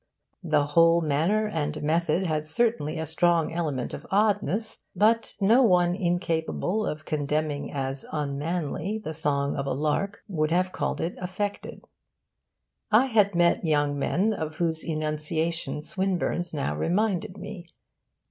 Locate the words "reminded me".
16.75-17.69